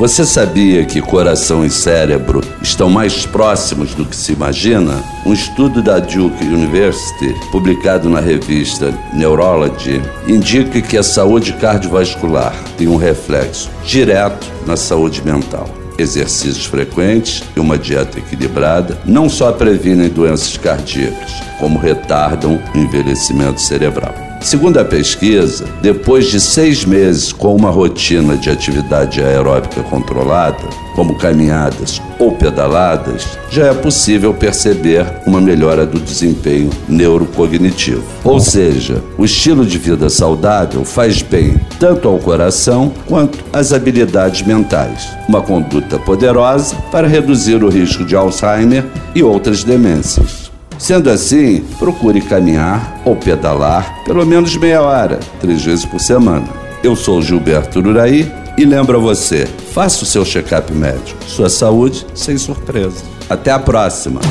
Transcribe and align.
Você 0.00 0.24
sabia 0.24 0.86
que 0.86 1.02
coração 1.02 1.62
e 1.62 1.68
cérebro 1.68 2.40
estão 2.62 2.88
mais 2.88 3.26
próximos 3.26 3.94
do 3.94 4.06
que 4.06 4.16
se 4.16 4.32
imagina? 4.32 5.04
Um 5.26 5.34
estudo 5.34 5.82
da 5.82 5.98
Duke 5.98 6.42
University, 6.42 7.34
publicado 7.52 8.08
na 8.08 8.18
revista 8.18 8.94
Neurology, 9.12 10.00
indica 10.26 10.80
que 10.80 10.96
a 10.96 11.02
saúde 11.02 11.52
cardiovascular 11.52 12.54
tem 12.78 12.88
um 12.88 12.96
reflexo 12.96 13.68
direto 13.84 14.46
na 14.66 14.74
saúde 14.74 15.22
mental. 15.22 15.68
Exercícios 15.98 16.64
frequentes 16.64 17.42
e 17.54 17.60
uma 17.60 17.76
dieta 17.76 18.20
equilibrada 18.20 18.98
não 19.04 19.28
só 19.28 19.52
previnem 19.52 20.08
doenças 20.08 20.56
cardíacas, 20.56 21.30
como 21.58 21.78
retardam 21.78 22.58
o 22.74 22.78
envelhecimento 22.78 23.60
cerebral. 23.60 24.29
Segundo 24.40 24.78
a 24.78 24.84
pesquisa, 24.84 25.66
depois 25.82 26.26
de 26.26 26.40
seis 26.40 26.84
meses 26.84 27.30
com 27.30 27.54
uma 27.54 27.70
rotina 27.70 28.36
de 28.36 28.48
atividade 28.48 29.22
aeróbica 29.22 29.82
controlada, 29.82 30.66
como 30.96 31.16
caminhadas 31.16 32.00
ou 32.18 32.32
pedaladas, 32.32 33.38
já 33.50 33.66
é 33.66 33.74
possível 33.74 34.32
perceber 34.32 35.06
uma 35.26 35.40
melhora 35.40 35.86
do 35.86 36.00
desempenho 36.00 36.70
neurocognitivo. 36.88 38.02
Ou 38.24 38.40
seja, 38.40 39.02
o 39.18 39.24
estilo 39.24 39.64
de 39.64 39.78
vida 39.78 40.08
saudável 40.08 40.84
faz 40.84 41.20
bem 41.22 41.60
tanto 41.78 42.08
ao 42.08 42.18
coração 42.18 42.92
quanto 43.06 43.38
às 43.52 43.72
habilidades 43.72 44.42
mentais. 44.42 45.08
Uma 45.28 45.42
conduta 45.42 45.98
poderosa 45.98 46.74
para 46.90 47.06
reduzir 47.06 47.62
o 47.62 47.68
risco 47.68 48.04
de 48.04 48.16
Alzheimer 48.16 48.84
e 49.14 49.22
outras 49.22 49.62
demências. 49.62 50.39
Sendo 50.80 51.10
assim, 51.10 51.60
procure 51.78 52.22
caminhar 52.22 53.02
ou 53.04 53.14
pedalar 53.14 54.02
pelo 54.04 54.24
menos 54.24 54.56
meia 54.56 54.80
hora, 54.80 55.20
três 55.38 55.62
vezes 55.62 55.84
por 55.84 56.00
semana. 56.00 56.48
Eu 56.82 56.96
sou 56.96 57.20
Gilberto 57.20 57.80
Uraí 57.80 58.32
e 58.56 58.64
lembro 58.64 58.96
a 58.96 59.00
você: 59.00 59.46
faça 59.74 60.04
o 60.04 60.06
seu 60.06 60.24
check-up 60.24 60.72
médico. 60.72 61.22
Sua 61.26 61.50
saúde 61.50 62.06
sem 62.14 62.38
surpresa. 62.38 63.04
Até 63.28 63.50
a 63.50 63.58
próxima. 63.58 64.22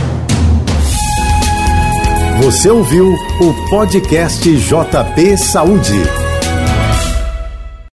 Você 2.42 2.70
ouviu 2.70 3.14
o 3.14 3.70
podcast 3.70 4.44
JP 4.52 5.38
Saúde. 5.38 6.28